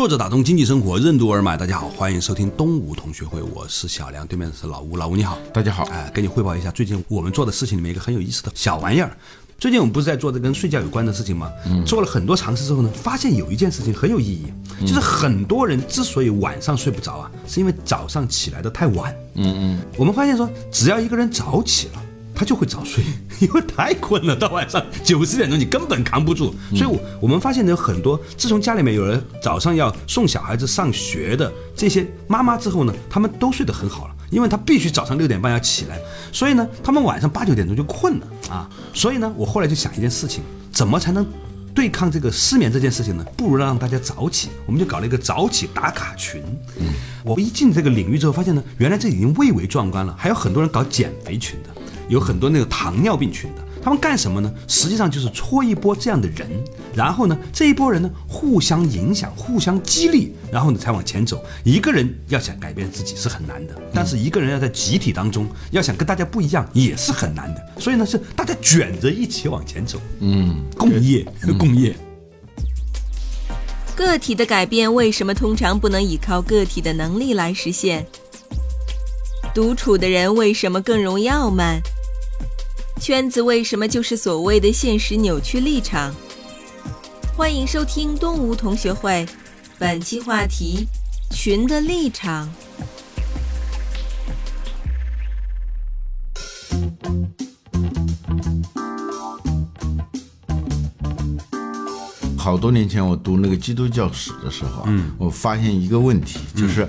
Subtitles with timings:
[0.00, 9.14] 作者打通经济生活任督二脉，大家好，欢迎收听东吴同学会，我是小梁，对面的是老吴，老吴你好，大家好，哎，跟你汇报一下最近我们做的事情里面一个很有意思的小玩意儿。
[9.58, 11.50] 最近我们不是在做这跟睡觉有关的事情吗？
[11.66, 14.46] 嗯，做了很多尝试之后呢，发现有一件事情很有意义，
[14.86, 19.14] 就是很多人之所以晚上睡不着啊，是因为早上起来的太晚。
[19.34, 22.02] 嗯嗯，我们发现说，只要一个人早起了。
[22.40, 23.04] 他就会早睡，
[23.38, 26.54] 因为太困了，到晚上九十点钟你根本扛不住。
[26.74, 36.00] 所以，我我们发现有很多，自从家里面有人早上要送小孩子上学的这些妈妈之后呢，他们都睡得很好了，因为他必须早上六点半要起来，
[36.32, 38.66] 所以呢，他们晚上八九点钟就困了啊。
[38.94, 41.26] 所以呢，我后来就想一件事情，怎么才能
[41.74, 43.24] 对抗这个失眠这件事情呢？
[43.36, 46.42] 不如让大家早起，我们就搞了一个早起打卡群。
[46.78, 46.86] 嗯，
[47.22, 51.68] 我一进这个领域之后，发现呢，原来这已经蔚为壮观了，还有很多人搞减肥群的。
[52.10, 54.52] 有很多那个糖尿病群的，他们干什么呢？
[54.66, 56.48] 实际上就是搓一波这样的人，
[56.92, 61.40] 然后呢，这一波人呢互相影响、互相激励，然后呢才往前走。
[61.62, 67.64] 一个人要想改变自己是很难的，但是一个人要在集体当中要想跟大家不一样也是很难的。
[67.78, 70.00] 所以呢，是大家卷着一起往前走。
[70.18, 71.24] 嗯，共业，
[71.56, 71.94] 共业。
[73.94, 78.04] 个体的改变为什么通常不能依靠个体的能力来实现？
[79.54, 81.80] 独处的人为什么更容易傲慢？
[83.00, 86.14] 圈子为什么就是所谓的现实扭曲立场？
[87.34, 89.26] 欢迎收听东吴同学会，
[89.78, 90.86] 本期话题：
[91.30, 92.46] 群的立场。
[102.36, 106.86] 好多年前我读那个基督教史的时候，嗯，我发现一个问题，就是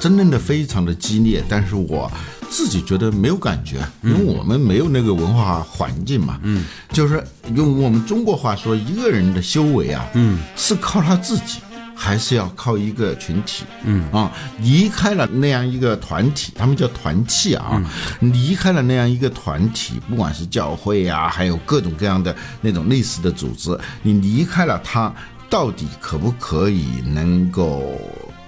[0.00, 2.10] 争论的非常的激烈，但是我。
[2.52, 6.38] 自己觉得没有感觉，因为我们没有那个文化环境嘛。
[6.42, 7.24] 嗯，就是
[7.54, 11.60] 用我们中国话说，一个人的修为啊，嗯，是靠他自己，
[11.96, 13.64] 还是要靠一个群体？
[13.84, 14.30] 嗯啊，
[14.60, 17.82] 离开了那样一个团体，他们叫团契啊，
[18.20, 25.10] 离开了那样一个团体，不管是教会啊，还有各种各样的那种类似的组织，你离开了他，
[25.48, 27.98] 到底可不可以能够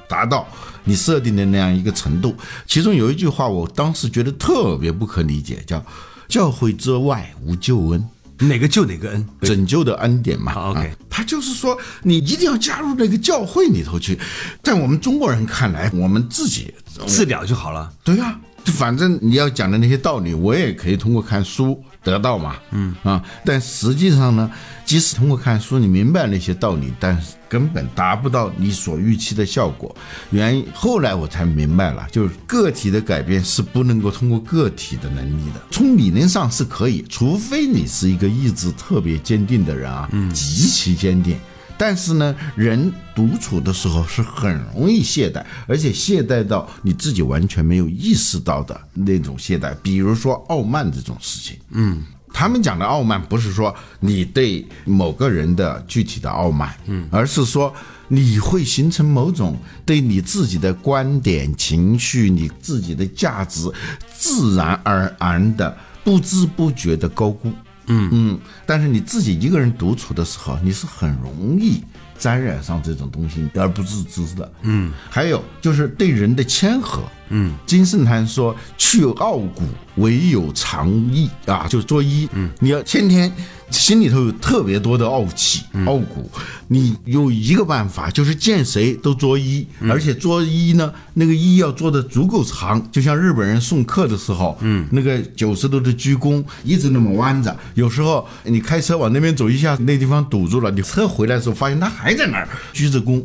[0.07, 0.47] 达到？
[0.85, 2.35] 你设定的那样一个程度，
[2.67, 5.85] 其中有一句话，我当时觉得特别不可理解，叫
[6.29, 8.09] “教会之外无救恩”，
[8.39, 9.27] 哪个救哪个恩？
[9.41, 10.53] 拯救的恩典嘛。
[10.71, 14.19] OK，他就是说，你一定要加入那个教会里头去。
[14.63, 16.73] 在我们中国人看来，我们自己
[17.07, 17.91] 治疗就好了。
[18.03, 21.83] 对啊，反正你要讲的那些道理，我也可以通过看书。
[22.05, 24.49] 得到嘛，嗯啊，但实际上呢，
[24.85, 29.97] 即使通过看书你明白那些道理，但是根本达不到你所预期的效果。
[30.31, 35.61] 原因后来我才明白了，就是个体的改变是不能够通过个体的能力的。
[35.71, 41.39] 从理论上是可以，除非你是一个意志特别坚定的人啊，极其坚定。
[41.77, 49.75] 但是呢，人独处的时候是很容易懈怠，而且懈怠到你自己完全没有意识到的那种懈怠。
[49.83, 52.03] 比如说傲慢这种事情，嗯，
[52.33, 57.75] 他们讲的傲慢不是说你对某个人的具体的傲慢，嗯，而是说
[58.09, 63.71] 你会形成某种对你自己的观点、情绪、你自己的价值，
[64.17, 67.53] 自然而然的不知不觉的高估。
[67.87, 71.83] 嗯嗯，但是你自己一个人独处的时候，你是很容易
[72.19, 74.53] 沾染上这种东西而不自知的。
[74.63, 77.03] 嗯，还有就是对人的谦和。
[77.31, 79.63] 嗯，金圣叹说：“去傲骨，
[79.97, 82.29] 唯有长意啊，就是作揖。
[82.33, 83.33] 嗯，你要天天。”
[83.71, 86.31] 心里头有特别多的傲气、傲骨，
[86.69, 97.55] 你有一个办法，就是见谁都作揖，而且作揖呢，那个揖要做的足够长，就像日本人送客的时候，嗯，那个九十度的鞠躬，一直那么弯着。
[97.75, 103.23] 有时候你开车往那边走一下，那地方堵住了，你车回来的时候发现他还在那儿鞠着躬。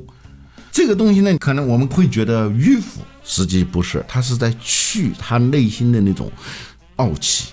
[0.72, 6.32] 这个东西呢，可能我们会觉得迂腐，实际不是，他是在去他内心的那种
[6.96, 7.50] 傲气。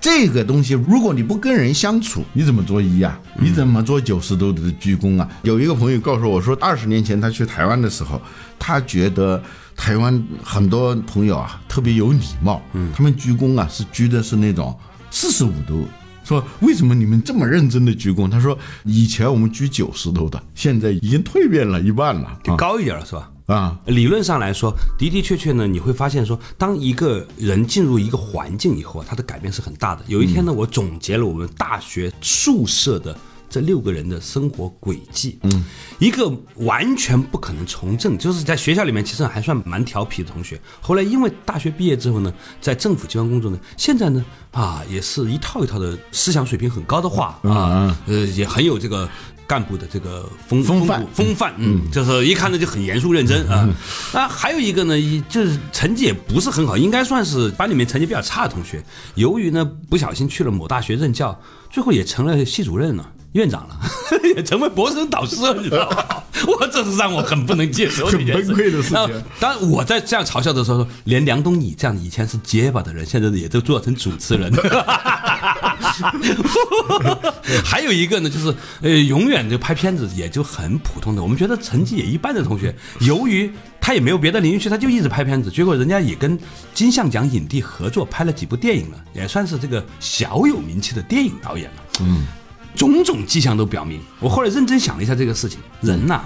[0.00, 3.18] 这个东西，如果你不跟人相处，你怎么做揖啊？
[3.38, 5.28] 你怎么做九十度的鞠躬啊？
[5.42, 8.20] 有一个朋友告诉我说，二十年前他去台湾的时候，
[8.58, 9.42] 他觉得
[9.76, 14.76] 台湾很多朋友啊特别有礼貌，嗯，他们鞠躬啊是鞠的是那种
[15.10, 15.86] 四十五度。
[16.24, 18.28] 说为什么你们这么认真的鞠躬？
[18.28, 23.30] 他说以前我们鞠九十度的，现在已经蜕变了一半了，就高一点了是吧？
[23.46, 30.04] 啊，理论上来说，的的确确呢，你会发现说，当一个人进入一个环境以后啊，他的改变是很大的。
[30.08, 33.16] 有一天呢，我总结了我们大学宿舍的
[33.48, 35.38] 这六个人的生活轨迹。
[35.44, 35.64] 嗯，
[36.00, 40.60] 一个完全不可能从政，就是在学校里面其实还算蛮调皮的同学。
[40.80, 49.08] 后来因为大学毕业之后呢，在政府机关工作呢，现在呢啊，也是一套一套的思想水平很高的话啊，呃，也很有这个。
[49.46, 53.68] 干部的这个风风范风范，嗯，就是一看呢就很严肃认真啊。
[54.12, 58.84] 那，还有一个呢，一就是成绩也不是很好，应该算是班里面成绩比较差的同学。
[59.14, 61.40] 由于呢不小心去了某大学任教，
[61.70, 63.12] 最后也成了系主任了。
[63.36, 63.78] 院长了，
[64.34, 66.04] 也成为博士生导师了，你知道吗？
[66.46, 74.52] 我这是让我很不能接受的一件很崩溃的事情当然，我在这样嘲笑的时候，连梁东你这样以前是结巴的人，现在也都做成主持人。
[77.64, 83.50] 还有一个呢，就是呃，永远就拍片子也就很普通的，我们觉得成绩也一般的同学，由于
[83.80, 86.38] 他也没有别的领域去，他就一直拍片子，结果人家也跟
[86.74, 91.82] 金像奖影帝合作拍了几部电影了，也算是这个小有名气的电影导演了。
[92.00, 92.26] 嗯，
[92.76, 96.20] 种种迹象都表明，我后来认真想了一下这个事情，人呐、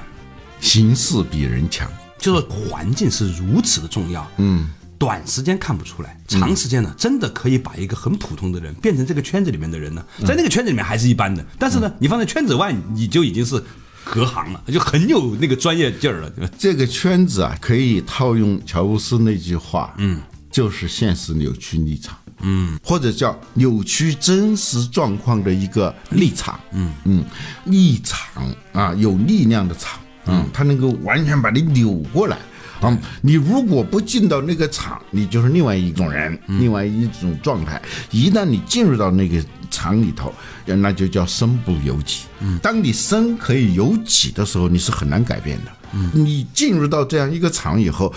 [0.61, 1.91] 形势比人强。
[2.19, 4.31] 就是环境是如此的重要。
[4.37, 4.69] 嗯，
[4.99, 13.65] 短时间看不出来，长时间呢，真的可以把一个很普通的人变成这个圈子里面的人呢，在那个圈子里面还是一般的，但是呢，你放在圈子外，你就已经是
[14.05, 16.31] 隔行了，就很有那个专业劲儿了。
[16.59, 20.21] 这个圈子啊，可以套用乔布斯那句话，嗯，
[20.51, 26.93] 就是现实扭曲立场，嗯，或者叫扭曲真实状况的一个立场，嗯。
[27.05, 27.25] 嗯，
[27.67, 32.37] 立场啊，有力量的场，嗯，它能够完全把你扭过来。
[32.81, 37.79] 啊、你如果不进到那个场，你就是另外一种人，另外一种状态。
[38.11, 39.39] 一旦你进入到那个
[39.71, 42.23] 场里头，那就叫身不由己。
[42.63, 45.71] 当你身可以由己的时候，你是很难改变的。
[46.15, 48.11] 你进入到这样一个场以后，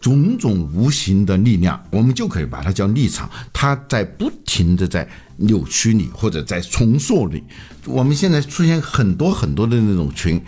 [0.00, 7.42] 种种无形的力量，我们就可以把它叫立场，它在不停的在扭曲你，或者在重塑你。
[7.84, 10.40] 我们现在出现很多很多的那种群，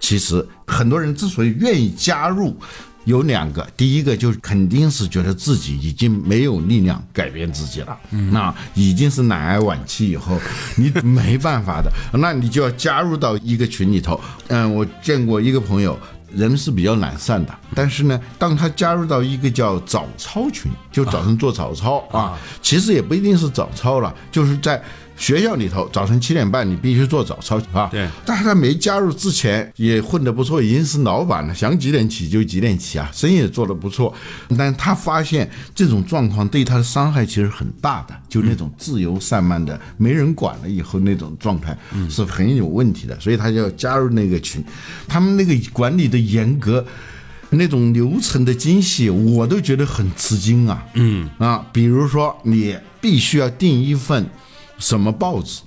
[0.00, 2.56] 其实很多人之所以愿意加入，
[3.04, 7.98] 有两个，第一个就是肯定是觉得自己已经没有力量改变自己了，
[8.32, 10.40] 那已经是奶癌晚期以后，
[10.76, 14.20] 你没办法的，那你就要加入到一个群里头。
[14.48, 15.98] 嗯，我见过一个朋友。
[16.36, 24.82] 人是比较懒散的，但是呢，当他加入到一个叫早操群，就早晨做早操啊，其实也不一定是早操了，就是在
[25.16, 27.88] 学校里头，早晨七点半你必须做早操啊。
[27.90, 28.08] 对。
[28.24, 34.12] 但是他没加入之前也混得不错，已经是老板了，想几点起就几点起啊，生意也做得不错。
[34.58, 41.76] 但他发现这种状况对他的伤害其实很大的，就那种自由散漫的、没人管了以后那种状态
[42.10, 44.64] 是很有问题的，所以他就要加入那个群。
[45.06, 46.84] 他们那个管理的严格。
[47.50, 50.84] 那种流程的精细，我都觉得很吃惊啊。
[50.94, 54.28] 嗯啊，比如说你必须要订一份
[54.78, 55.62] 什么报纸，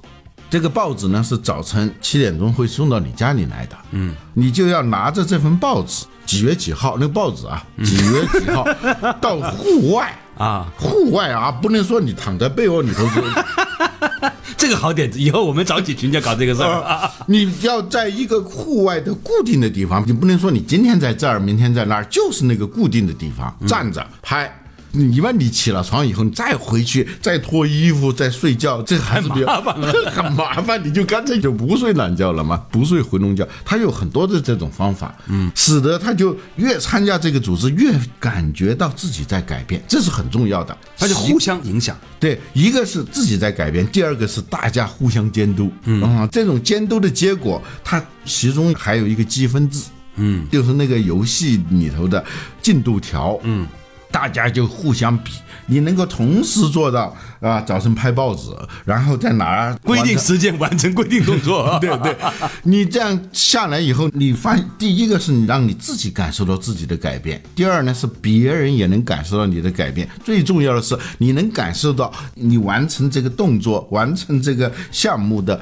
[0.49, 3.75] 这个报纸呢是早晨七点钟会送到你家里来的。
[3.91, 8.65] 嗯，你就要拿着这份报纸，几月几号那个报纸啊，几月几号
[9.19, 13.21] 到户外啊，户外啊，不能说你躺在被窝里头就。
[14.57, 16.81] 这个好点子，以后我们找几群就搞这个事儿。
[16.81, 24.51] 啊，你要在一个户外的固定的地方，你不能说你今天在这儿，明天在那儿，就是那个固定的地方站着拍。
[24.91, 30.81] 你一般你起了床以后，你再回去再脱衣服再睡觉，这还是比较麻烦了很麻烦。
[30.83, 33.47] 你就干脆就不睡懒觉了嘛，不睡回笼觉。
[33.63, 40.75] 他有很多的这种方法，嗯，使得他就越参加这个组织，越感觉到自己在改变，这是很重要的。
[40.99, 41.97] 而且互相影响。
[42.19, 45.71] 对，一个是自己在改变，第二个是大家互相监督。
[45.83, 49.83] 嗯啊，这种监督的结果，它其中还有一个积分制。
[50.15, 52.23] 嗯，就是那个游戏里头的
[52.61, 53.39] 进度条。
[53.43, 53.67] 嗯。
[54.11, 55.31] 大家就互相比，
[55.65, 58.49] 你能够同时做到啊，早晨拍报纸，
[58.85, 62.15] 然后在哪儿规定时间完成规定动作，对 对，
[62.63, 75.59] 你这样下来以后，你发现第一个是你让你自己感受到自己的改变，第二呢是别人也能感受到你的改变，最重要的是你能感受到你完成这个动作、完成这个项目的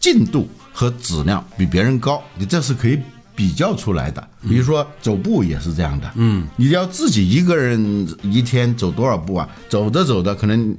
[0.00, 2.98] 进度和质量比别人高，你这是可以。
[3.42, 9.48] 比较出来的，比如说走步也是这样的，嗯，你要自己一个人一天走多少步啊？
[9.68, 10.72] 走着走着，可能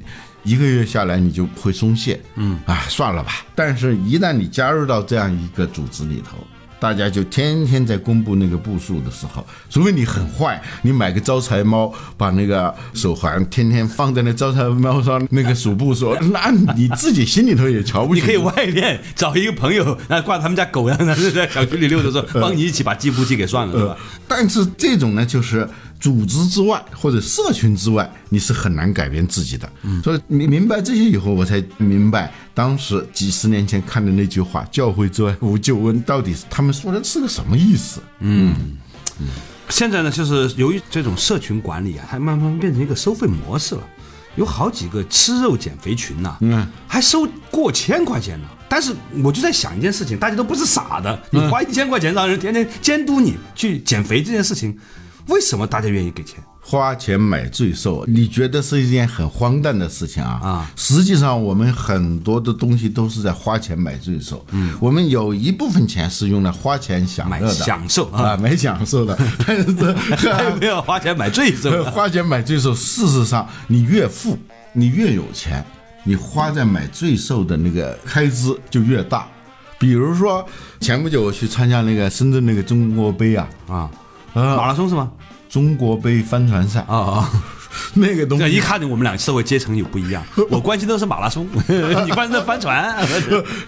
[0.43, 3.45] 一个月下来你就会松懈，嗯，啊，算了吧。
[3.53, 6.37] 但是，一旦你加入到这样一个组织里头，
[6.83, 18.19] 大家就天天在公布那个步数的时候，除非你很坏，你买个招财猫，把那个手环天天放在那招财猫上那个数步数，那你自己心里头也瞧不起。
[18.19, 23.95] 你可以外面找一个朋友，然后挂他们家狗，一样的在小区里溜的时候，帮你一起把计步器给算了，是吧？
[24.27, 25.65] 但是这种呢，就是
[26.03, 29.71] 组织之外或者社群之外，你是很难改变自己的。
[30.03, 38.01] 所以明明白这些以后，我才明白当时几十年前看的那句话“教会之外无救恩”，到底是他们说的是个什么意思？
[38.19, 38.53] 嗯
[39.69, 43.81] 现在呢，就是由于这种社群管理啊，还慢慢变成一个收费模式了。
[44.35, 48.47] 有好几个吃肉减肥群呐、嗯，还收过千块钱呢。
[48.67, 48.93] 但是
[49.23, 54.77] 我就在想一件事情，大家都不是傻的，你花一千块钱让人天天监督你去减肥这件事情，
[55.27, 56.43] 为什么大家愿意给钱？
[56.65, 60.39] 花钱买罪受，你觉得是一件很荒诞的事情啊？
[60.41, 64.45] 啊实际上我们很多的东西都是在花钱买罪受。
[64.51, 69.17] 嗯，我们有一部分钱是用来花钱享买乐的，享受啊啊，买享受的。
[69.45, 69.57] 但
[70.17, 71.83] 是还有 没有花钱买罪受？
[71.91, 74.37] 花钱买罪受，事实上你越富，
[74.71, 75.61] 你越有钱，
[76.05, 79.27] 你花在买罪受的那个开支就越大。
[79.77, 80.47] 比如说
[80.79, 83.91] 前不久我去参加那个深圳那个中国杯啊，啊，
[84.33, 85.11] 啊，马拉松是吗？
[85.49, 87.31] 中国杯帆船赛啊啊！
[87.95, 91.47] 那个东西一看我们俩社会阶层有不一样， 我关心的是马拉松，
[92.05, 92.95] 你关心的帆船。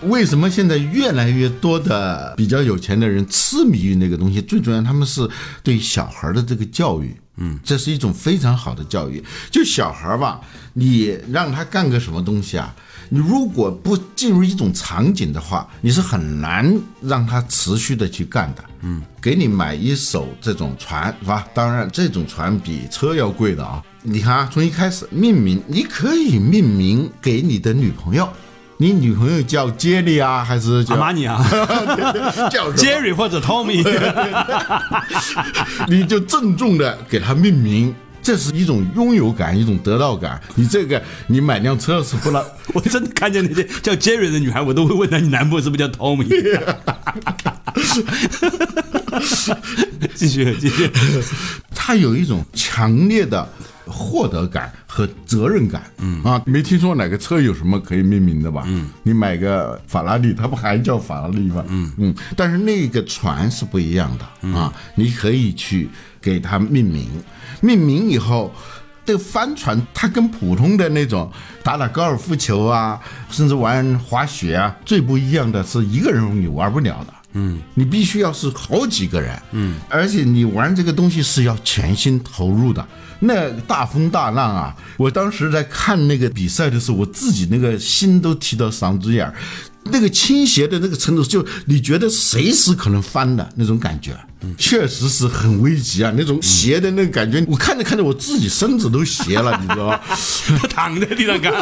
[0.03, 4.41] 为什么现在越来越多的比较有钱的人痴迷于那个东西？
[4.41, 5.27] 最重要他们是
[5.63, 9.24] 对小孩的这个教育，嗯，这是一种非常好的教育。
[9.51, 10.39] 就小孩吧，
[10.74, 12.74] 你让他干个什么东西啊？
[13.09, 16.71] 你如果不进入一种场景的话，你是很难
[17.01, 18.63] 让他持续的去干的。
[18.81, 21.47] 嗯，给你买一艘这种船是吧？
[21.53, 23.81] 当然，这种船比车要贵的啊。
[24.03, 28.27] 你看啊，从一开始命名，你可以命名给你的女朋友。
[28.77, 31.41] 你女朋友叫杰里啊，还是叫阿玛尼啊
[32.51, 33.81] 叫什么，Jerry 或者 Tommy，
[35.88, 37.95] 你就郑重的给他命名，
[38.25, 40.41] 这是一种拥有感，一种得到感。
[40.55, 46.25] 你这个，你买辆车是不能， 我真的看见那些叫 Jerry 的女孩，我都会问她你男朋友是不是叫 Tommy？
[50.15, 50.89] 继 续继续，
[51.75, 53.48] 他有一种强烈的
[53.86, 55.84] 获得感和责任感。
[56.00, 58.63] 嗯啊，没听说哪个车有什么可以命名的吧？
[58.65, 61.63] 嗯，你买个法拉利，它不还叫法拉利吗？
[61.67, 65.88] 嗯嗯，但是那个船是不一样的啊，你可以去
[66.20, 67.08] 给它命名，
[67.65, 68.53] 命名以后。
[69.07, 71.31] 这个帆船，它跟普通的那种
[71.62, 77.13] 打打高尔夫球啊，甚至玩滑雪啊，最不一样的是一个人你玩不了的。
[77.34, 79.39] 嗯，你必须要是好几个人。
[79.51, 82.84] 嗯，而且你玩这个东西是要全心投入的。
[83.19, 89.36] 那大风大浪啊，我当时在看那个比赛的时候，我自己那个心都提到嗓子眼儿，
[89.86, 94.18] 那个倾斜的那个程度，就你觉得随时可能翻的那种感觉，
[94.58, 96.12] 确实是很危急啊！
[96.18, 100.00] 那种斜的那个感觉，我看着看着我自己身子都斜了，你知道吗？
[100.60, 101.54] 他躺在地上看，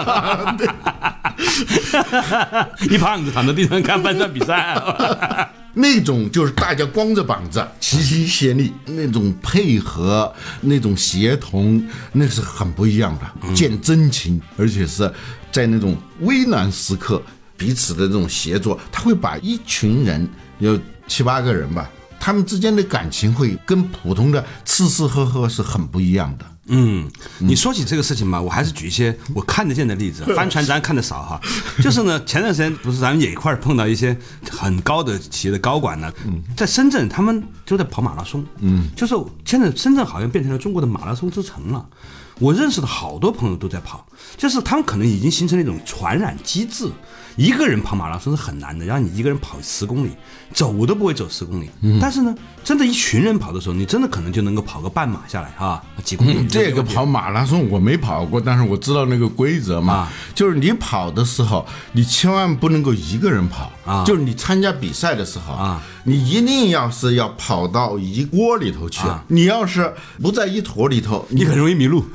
[2.90, 15.12] 一胖子躺在地上看半场比赛，那种就是大家光着膀子齐心协力，那种配合，那种协同，那是很不一样的，见真情，而且是
[15.52, 17.22] 在那种危难时刻
[17.58, 20.28] 彼此的这种协作，他会把一群人
[20.60, 26.46] 有七八个人吧，他们之间的感情会跟普通的吃吃喝喝是很不一样的。
[26.68, 30.24] 嗯，你说起这个事情嘛，我还是举一些我看得见的例子。
[30.34, 31.42] 帆船咱看得少哈，
[31.84, 34.18] 就是呢，前段时间不是咱们也一块儿碰到一些
[34.50, 36.10] 很高的企业的高管呢，
[36.56, 41.86] 在深圳他们都在跑马拉松，嗯，就是现在深圳好像变成了中国的马拉松之城了。
[42.40, 44.08] 我认识的好多朋友都在跑，
[44.38, 46.90] 就是他们可能已经形成了一种传染机制。
[47.36, 50.12] 一个人跑马拉松是很难的，让你一个人跑十公里，
[50.54, 51.68] 走都不会走十公里。
[52.00, 56.36] 但是呢，真的，一群人跑的时候，你真的可能就能够跑个半马下来啊，几公里。
[56.38, 69.08] 嗯这个跑马拉松我没跑过，但是我知道那个规则嘛，啊就是你跑的时候，你千万不能够一个人跑啊就是你参加比赛的时候啊，你一定要是要跑到一窝里头去。
[69.08, 72.06] 啊你要是不在一坨里头，你很容易迷路。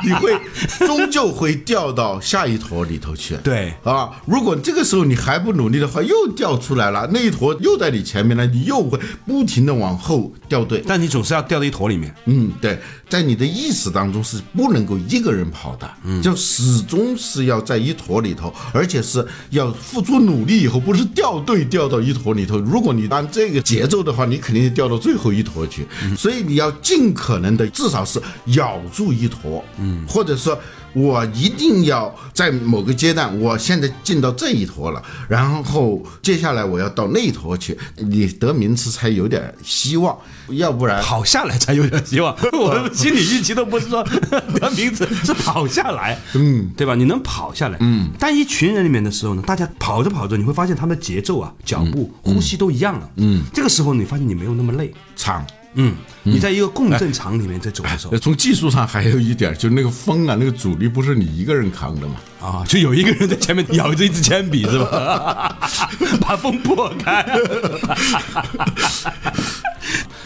[0.04, 0.38] 你会
[0.78, 3.36] 终究会掉到下一坨里头去。
[3.42, 10.82] 对啊，如果这个时候你还不努力的话，又掉出来了，那一坨又在你前面了，你又会不停的往后掉队。
[10.86, 12.14] 但你总是要掉到一坨里面。
[12.26, 22.58] 嗯，对，在你的意识当中是不能够一个人跑的，嗯就始终是要在一坨里头，而且是要付出努力以后，不是掉队掉到一坨里头。
[22.60, 25.86] 如果你按这个节奏的话，你肯定掉到最后一坨去。
[26.16, 28.20] 所以你要尽可能的至少少是
[28.56, 30.58] 咬住一坨，嗯，或者说
[30.92, 40.16] 我一定要在某个阶段，我现在进到这一坨了，然后接下来我要到那一坨去，你得名次才有点希望，
[40.48, 42.34] 要不然跑下来才有点希望。
[42.58, 46.94] 我的心理预期都不是说 得名次，是跑下来，嗯，对吧？
[46.94, 48.10] 你能跑下来，嗯。
[48.18, 53.44] 但一群人里面的时候呢，大家跑着跑着，你会发现他们的节奏啊、脚步、呼吸都一样了，嗯。
[53.52, 55.44] 这个时候你发现你没有那么累，长。
[55.78, 62.16] 嗯，你在一个共振场里面在走的时候，从技术上还有一点，就是那个风啊，那个阻力不是你一个人扛的嘛？
[62.40, 65.56] 啊，就有一个人在前面咬着一支铅笔是吧？
[66.20, 67.24] 把风破开。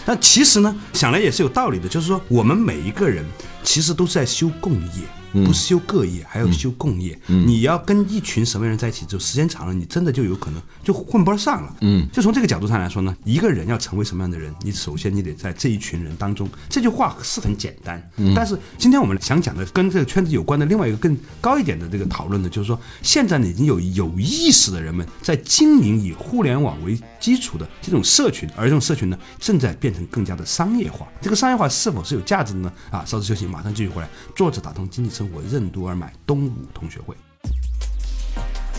[0.06, 3.24] 那其实呢，想来也是有道理的，就是说我们每一个人
[3.62, 5.02] 其实都是在修共业。
[5.32, 7.18] 不是修个业，还要修共业。
[7.26, 11.76] 你要跟一群什么人在一起，就时间长了，你真的就有可能就混不上了。
[11.80, 16.48] 嗯，就从这个角度上来说呢，一个人要成为什么样的人，你首先你得在这一群人当中。
[16.68, 31.06] 这句话是很简单，但是今天我们想讲的跟这个圈子有关的另外一个更高一点的这个讨论呢，就是说现在呢已经有有意识的人们在经营以互联网为基础的这种社群，而这种社群呢正在变成更加的商业化。
[31.20, 32.72] 这个商业化是否是有价值的呢？
[32.90, 34.08] 啊，稍事休息，马上继续回来。
[34.34, 35.19] 作者打通经济。
[35.20, 37.14] 生活任督二脉，东吴同学会。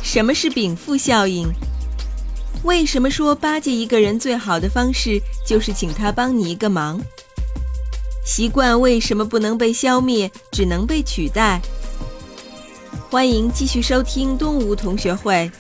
[0.01, 1.47] 什么是禀赋效应？
[2.63, 6.99] 为什么说巴结一个人最好的方式就是请他帮你一个忙？
[8.25, 11.61] 习惯为什么不能被消灭，只能被取代？
[13.11, 15.51] 欢迎继续收听东吴同学会，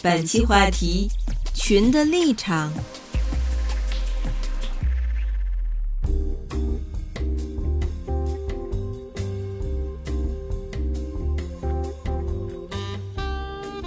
[0.00, 1.10] 本期话题：
[1.52, 2.72] 群的立场。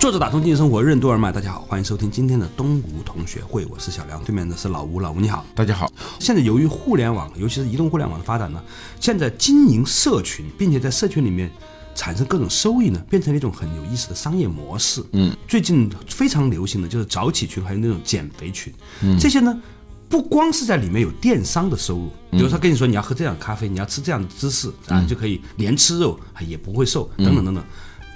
[0.03, 5.89] 作者打通经济生活任督二脉，大家好，欢迎收听今天的东吴同学会，我是小梁，对面的是老吴，老吴你好，大家好。
[6.19, 8.61] 现在由于互联网，尤其是移动互联网的发展呢，
[8.99, 11.49] 现在经营社群，并且在社群里面
[11.95, 15.01] 产生各种收益呢，变成了一种很有意思的商业模式。
[15.13, 18.73] 嗯，最近非常流行的就是早起群，还有那种减肥群，
[19.17, 19.57] 这些呢，
[20.09, 27.63] 不光是在里面有电商的收入，比如他跟你说你要喝这样咖啡，你要吃这样的芝士啊，就可以连吃肉也不会瘦，等等等等。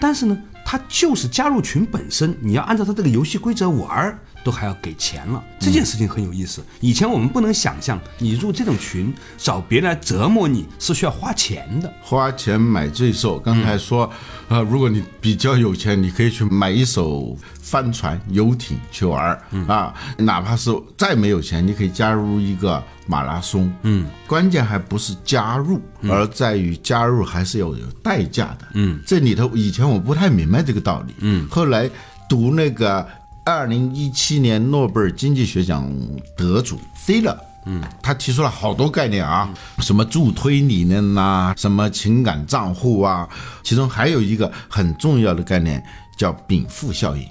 [0.01, 0.38] 但是呢。
[0.69, 5.43] 他就是加入群本身，你要按照他这个游戏规则玩儿，都还要给钱了。
[5.59, 6.63] 这件事情很有意思。
[6.79, 13.38] 以前我们不能想象，你入这种群找别人来折磨你是需要花钱的，花钱买罪受。
[13.38, 14.10] 刚才说，
[14.47, 19.93] 呃，如果你比较有钱，你可以去买一艘帆船、游艇去玩啊。
[20.17, 22.81] 哪怕是再没有钱，你可以加入一个。
[23.10, 25.79] 马拉松，嗯，关键还不是加入，
[26.10, 31.89] 而在于加入还是要有代价的，嗯，这里头以前我不太明白这个道理，嗯，后来
[32.27, 33.07] 读那个
[33.47, 35.89] 二零一七年诺贝尔经济学奖
[36.36, 43.25] 得主 C 了，嗯，他提出了好多概念啊，什么助推理论呐，什么情感账户啊，
[43.63, 45.81] 其中还有一个很重要的概念
[46.17, 47.25] 叫禀赋效应。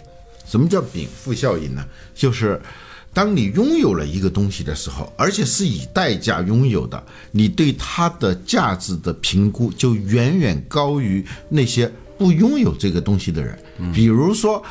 [0.47, 1.85] 什么叫禀赋效应呢？
[2.15, 2.59] 就是。
[3.13, 13.59] 当你拥有了一个东西的时候，而且是以代价拥有的，你对它的价值的评估就远远高于那些不拥有这个东西的人。
[13.95, 14.63] 比如说，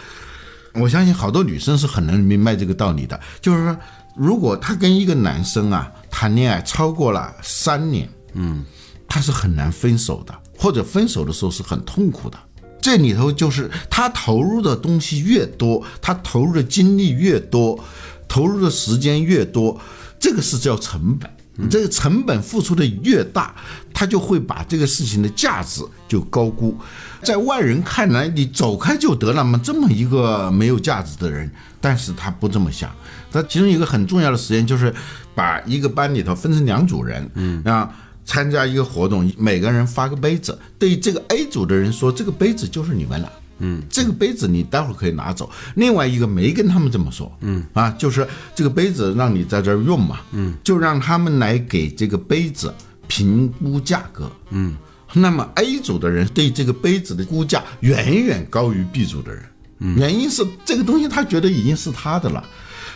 [0.76, 3.78] 我相信好多女生是很能明白这个道理的，就是说，
[4.16, 8.64] 如果她跟一个男生啊谈恋爱超过了三年，嗯，
[9.08, 12.38] 她是很难分手的，或者分手的时候是很痛苦的。
[12.82, 17.80] 这里头就是她投入的东西越多，她投入的精力越多。
[18.28, 19.80] 投入的时间越多，
[20.20, 21.30] 这个是叫成本。
[21.58, 23.56] 你这个成本付出的越大，
[23.94, 26.78] 他就会把这个事情的价值就高估。
[27.22, 32.94] 在外人看来，你走开就得了嘛，这么一个没有价值的人，但是他不这么想。
[33.32, 34.94] 他其中一个很重要的实验就是，
[35.34, 37.90] 把一个班里头分成两组人，嗯，啊，
[38.26, 43.32] 参加一个活动，每个人发个杯子，对于这个 A 组的人说，这个杯子就是你们了。
[43.60, 45.50] 嗯，这个杯子你待会儿可以拿走。
[45.76, 52.74] 另外一个没跟他们这么说，嗯啊，就是这个杯子让你在这儿用嘛，嗯，就让他们来给这个杯子
[53.08, 54.76] 评估价格，嗯。
[55.18, 59.46] 那么 A 组的人对这个杯子的估价远远高于 B 组的人，
[59.80, 62.44] 嗯原因是这个东西他觉得已经是他的了。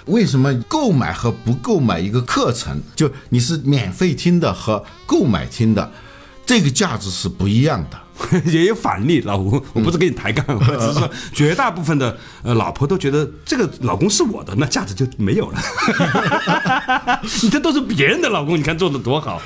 [0.05, 5.89] 为什么购买和不购买一个课程，就你是免费听的和购买听的，
[6.45, 7.97] 这个价值是不一样的。
[8.45, 15.59] 也有反例，老吴，我不是跟你抬杠，我 只是说绝大部分的呃老婆都觉得这个老公是我的，那价值就没有了。
[17.41, 19.41] 你这都是别人的老公，你看做的多好。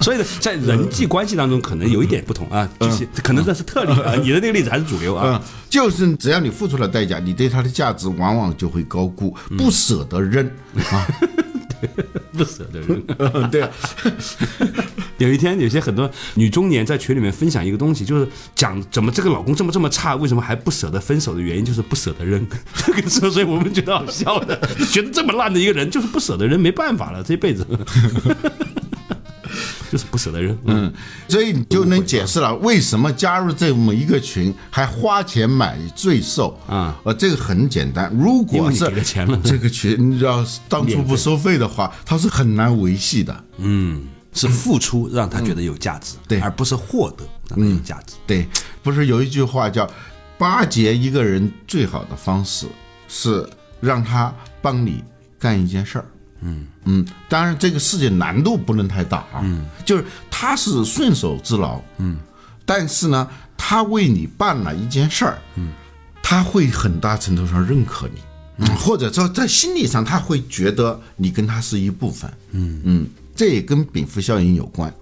[0.00, 5.40] 所以呢，在人际关系当中可能有一点不同啊，就是可能这是特例啊，你的那个例子还是主流啊。
[5.68, 10.46] 就是只要你付出了代价，你对他的价值往往就会高估，不舍得扔
[10.90, 11.06] 啊。
[12.32, 13.02] 不舍得扔。
[13.50, 13.70] 对啊，
[15.18, 22.46] 有一天，有些很多女中年在群里面分享一个东西，就是讲怎么这个老公这么这么差，为什么还不舍得分手的原因，就是不舍得扔。
[22.74, 24.58] 这个时候，所以我们觉得好笑的，
[24.90, 27.66] 觉得这么烂的一个人，就是不舍得扔，没办法了，这辈子
[29.92, 30.56] 就是不舍得扔。
[30.64, 30.92] 嗯，嗯，
[31.28, 36.98] 所以你就能解释了为什么加入这么一个群还花钱买罪受啊。
[37.04, 39.38] 呃，这个很简单，如果是给了钱了。
[39.44, 43.44] 这个群要是当初不收费的话，它是很难维系的。
[43.58, 44.08] 嗯。
[44.34, 46.40] 是付出让他觉得有价值，对。
[46.40, 48.14] 而不是获得让他有价值。
[48.26, 48.48] 对，
[48.82, 49.86] 不是有一句话叫
[50.38, 52.66] “巴结一个人最好的方式
[53.08, 53.46] 是
[53.78, 55.04] 让他帮你
[55.38, 56.06] 干一件事儿”。
[56.42, 59.40] 嗯嗯，当然这个事情难度不能太大啊。
[59.42, 61.80] 嗯，就是他是顺手之劳。
[61.98, 62.18] 嗯，
[62.66, 65.38] 但是呢，他为你办了一件事儿。
[65.54, 65.72] 嗯，
[66.22, 68.20] 他会很大程度上认可你。
[68.58, 72.30] 嗯，或者说在心理上他会觉得你跟他是一部分。
[72.50, 74.92] 嗯嗯，这也跟禀赋效应有关。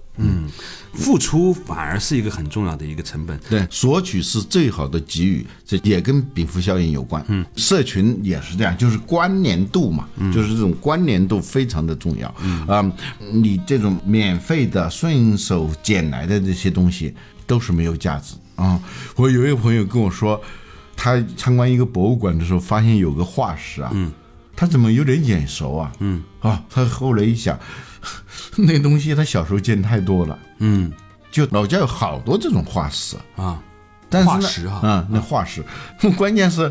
[0.93, 3.39] 付出反而是一个很重要的一个成本。
[3.49, 7.23] 对，索取是最好的给予，这也跟禀赋效应有关。
[7.29, 12.33] 嗯，社群也是这样，就是关联度嘛，就是这种关联度非常的重要。
[12.43, 12.93] 嗯啊、
[13.31, 17.13] 你这种免费的、顺手捡来的这些东西
[17.47, 18.77] 都是没有价值啊。
[19.15, 20.41] 我有一个朋友跟我说，
[20.95, 24.11] 他参观一个博物馆的时候，发现有个化石啊，嗯，
[24.57, 25.91] 他怎么有点眼熟啊？
[25.99, 27.57] 嗯啊，他后来一想，
[28.57, 30.37] 那东西他小时候见太多了。
[30.59, 30.91] 嗯
[31.31, 33.57] 就老家有好多这种化石，啊，
[34.09, 35.63] 但是呢化石啊啊，那化石，
[36.17, 36.69] 关键是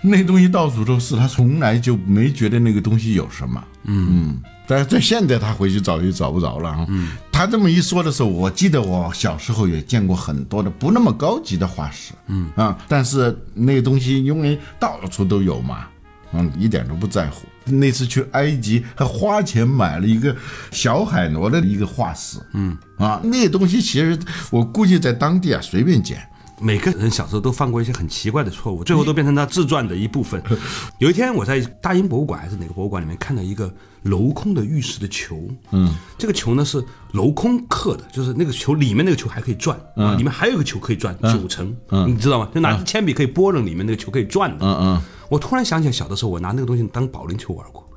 [0.00, 3.62] 那东西到处都是，他从来就没觉得那个东西有什么。
[3.84, 6.86] 嗯但是在现在他回去找就找不着了啊。
[6.88, 12.12] 嗯，他这么一说的时候，我记得我小时候也见过很多的不那么高级的化石。
[12.26, 15.86] 嗯啊，但是那个东西因为到处都有嘛。
[16.32, 17.46] 嗯，一点都不在乎。
[17.64, 20.34] 那次去埃及，还花钱买了一个
[20.70, 22.38] 小海螺的一个化石。
[22.52, 24.18] 嗯啊，那东西其实
[24.50, 26.18] 我估计在当地啊随便捡。
[26.58, 30.42] 每个人小时候都犯过一些很奇怪的错误，最后都变成他自传的一部分。
[30.98, 33.70] 有一天，我在大英博物馆还是哪个博物馆里面看到一个
[34.06, 35.38] 镂空的玉石的球，
[35.72, 42.48] 嗯，这个球呢是镂空刻的，就是那个球里面那个球还可以转，啊，里面还有一个球可以转九层，你知道吗？
[42.54, 44.64] 就拿着铅笔可以拨楞里面那个球可以转的。
[44.64, 47.88] 嗯嗯，我突然想起来，小的时候我拿那个东西当保龄球玩过。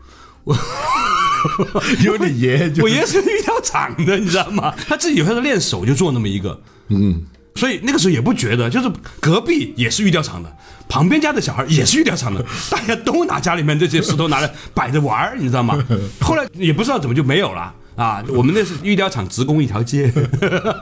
[0.45, 0.55] 我
[2.03, 4.73] 有你爷爷就我爷爷是玉雕厂的，你知道吗？
[4.87, 7.21] 他自己有时候练手就做那么一个，嗯，
[7.55, 15.77] 所以那个时候也不觉得，就是隔壁也是玉雕厂的，旁边家的小孩也是玉雕厂的， 大家都拿家里面这些石头拿来摆着玩儿，你知道吗？
[16.19, 17.73] 后来也不知道怎么就没有了。
[17.99, 20.09] 啊，我们那是玉雕厂职工一条街，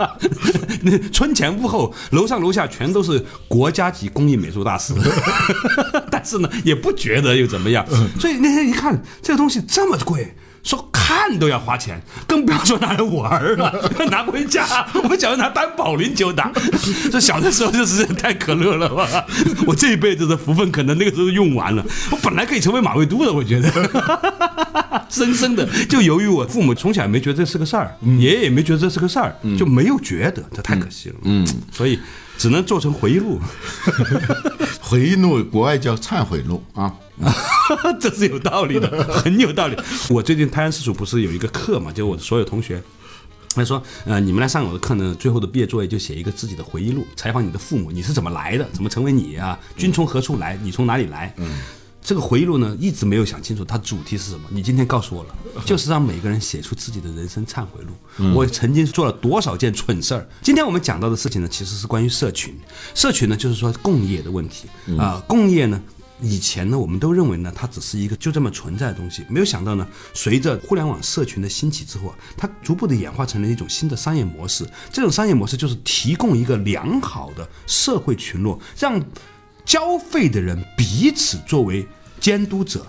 [0.83, 4.93] 那村前屋后，楼上楼下全都是国家级工艺美术大师，
[6.11, 7.83] 但是呢，也不觉得又怎么样。
[8.19, 10.35] 所以那天一看，这个东西这么贵。
[10.67, 13.71] 说看都要花钱，更不要说拿来玩儿了，
[14.11, 16.51] 拿回家，我们小时候拿当保龄球打。
[17.09, 19.25] 这小的时候就是太可乐了吧！
[19.65, 21.81] 我这一辈子的福分可能那个时候用完了。
[22.11, 23.71] 我本来可以成为马未都的，我觉得，
[25.07, 31.15] 深深的就由于我父母从小也没觉得这是个事儿，爷爷也没觉得这是个事儿，就没有觉得，这太可惜了。
[31.23, 31.97] 嗯，所以
[32.37, 33.39] 只能做成回忆录。
[34.81, 36.91] 回忆录，国外叫忏悔录啊。
[37.99, 39.77] 这是有道理的， 很有道理。
[40.09, 42.81] 我最近泰安私塾不是有一个课嘛，就我的所有同学。
[43.55, 49.57] 他说：“呃，你们来上我的课呢，最后的毕业作业就写一个自己的回忆录，采访你的父母，你是怎么来的，怎么成为你啊？
[49.75, 50.55] 君从何处来？
[50.61, 51.33] 你从哪里来？
[51.37, 51.57] 嗯，
[51.99, 54.47] 这个回忆录呢，一直没有想清楚它主题是什么。
[54.51, 58.33] 你今天告诉我了， 就是让每个人写出自己的人生忏悔录。
[58.35, 60.29] 我曾经做了多少件蠢事儿？
[60.43, 62.55] 今天我们讲到的事情呢，其实是关于社群。
[62.93, 64.67] 社群呢，就是说共业的问题
[64.99, 65.81] 啊、共业呢。”
[66.21, 74.67] 以前呢，我们都认为呢，它只是一个就这么存在的东西，没有想到呢，随着互联网社群的兴起之后啊，它逐步的演化成了一种新的商业模式。
[74.91, 78.99] 这种商业模式就是提供一个良好的社会群落，让
[79.63, 81.87] 交费的人彼此作为
[82.19, 82.85] 监督者、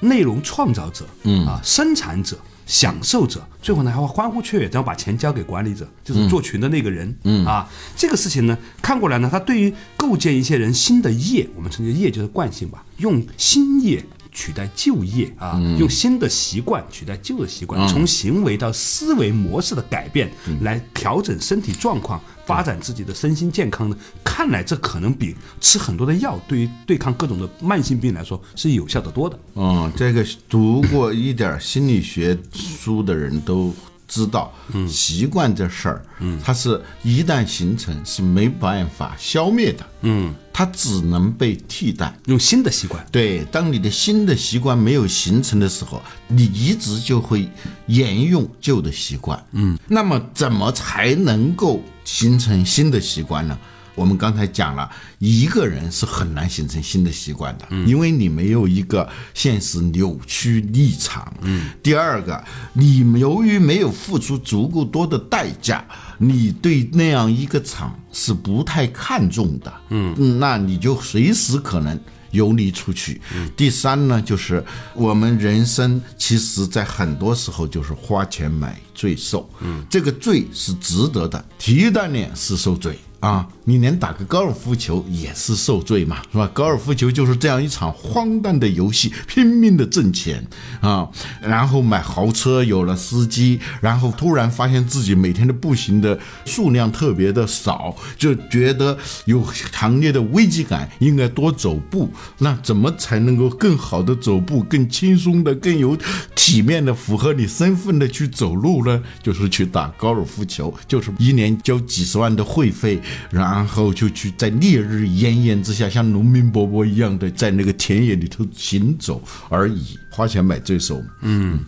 [0.00, 2.38] 内容创造者、嗯啊生产者。
[2.70, 7.12] 享受者，最后呢还会欢呼雀跃，然后把钱交给管理者，就是做群的那个人。
[7.24, 7.44] 嗯。
[7.44, 20.30] 啊，这个事情呢看过来呢，他对于构建一些人新的业，我们称之业就是惯性吧，用新业取代旧业啊，用新的习惯取代旧的习惯，从行为到思维模式的改变
[20.60, 29.38] 来调整身体状况，发展自己的身心健康呢，看来这可能比吃很多的药对于对抗各种的慢性病来说是有效的多的。
[29.54, 33.72] 嗯，这个读过一点心理学书的人都
[34.10, 42.12] 知道，嗯习惯这事儿，嗯它是一旦形成是没办法消灭的，嗯，它只能被替代。
[42.26, 47.48] 用新的习惯，对，当你的新的习惯没有形成的时候，你一直就会
[47.86, 49.40] 沿用旧的习惯。
[49.52, 53.56] 嗯，那么怎么才能够形成新的习惯呢？
[54.00, 61.30] 我们刚才讲了，一个人是很难形成新的习惯的，因为你没有一个现实扭曲立场。
[61.42, 65.84] 嗯，第二个，你由于没有付出足够多的代价，
[66.16, 69.70] 你对那样一个场是不太看重的。
[69.90, 72.00] 嗯，那你就随时可能。
[72.32, 73.20] 游离出去。
[73.56, 79.50] 第三呢，就是我们人生其实在很多时候就是花钱买罪受。
[79.58, 82.96] 嗯，这个罪是值得的，体育锻炼是受罪。
[83.18, 86.50] 啊，你连打个高尔夫球也是受罪嘛，是吧？
[86.52, 90.44] 高尔夫球就是这样一场荒诞的游戏，拼命的挣钱
[90.80, 91.08] 啊，
[91.40, 102.10] 然后买豪车，有了司机，然后突然发现自己每天的步行的数量特别的少，就觉得有强烈的危机感，应该多走步。
[102.38, 105.96] 那怎么才能够更好的走步，更轻松的、更有
[106.34, 109.00] 体面的、符合你身份的去走路呢？
[109.22, 113.00] 就是去打高尔夫球，就是一年交几十万的会费。
[113.30, 121.02] 然后然后就去在烈日炎炎之下，像农民伯伯一样的在那个田野里头行走而已，花钱买罪受。
[121.22, 121.64] 嗯，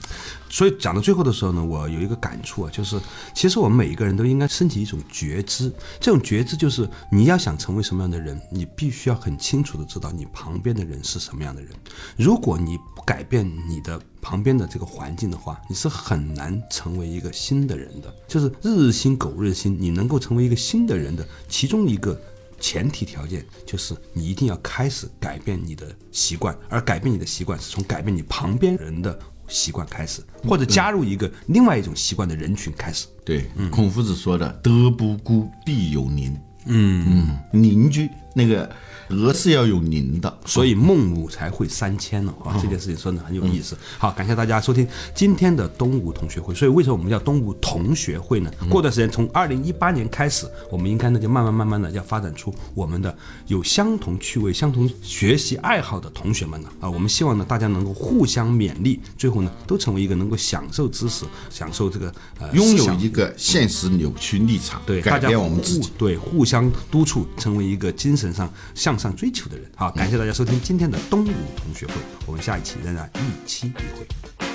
[0.48, 3.00] 所以讲到最后的时候呢，我有一个感触啊，就是
[3.34, 11.70] 其实我们每一个人都应该升起一种觉知，这种觉知就是你要想成为什么样的人，你必须要很清楚的知道你旁边的人是什么样的人。
[12.16, 18.12] 如果你不改变你的旁边的这个环境的话，你是很难成为一个新的人的。
[18.28, 22.20] 就是日日新，狗日新，你能够成为一个新的人的其中一个
[22.62, 33.08] 前提条件，就是你一定要开始改变你的习惯，而改变你的习惯是从改变你旁边人的习惯开始，或者加入一个另外一种习惯的人群开始。
[33.24, 36.34] 对，孔夫子说的“德不孤，必有邻”。
[36.66, 38.70] 嗯嗯，邻居那个。
[39.12, 42.58] 德是要有邻的，所以孟母才会三迁呢啊！
[42.62, 43.76] 这件事情说的很有意思。
[43.98, 46.54] 好，感谢大家收听今天的东吴同学会。
[46.54, 48.50] 所以为什么我们叫东吴同学会呢？
[48.70, 53.14] 过段时间，从二零一八年开始，我们应该呢就慢慢慢慢的要发展出我们的
[53.48, 56.88] 有相同趣味、相同学习爱好的同学们呢啊！
[56.88, 68.96] 我们希望呢大家能够互相勉励，最后呢都成为一个能够享受知识、享受这个呃拥有一个现实扭曲立场，对改变我们自己，对互相督促，成为一个精神上向。
[69.02, 74.51] 上追求的人，好，感谢大家收听今天的东吴同学会，我们下一期仍然一期一会。